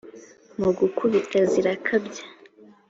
[0.61, 2.23] Mu gukubita zirakabya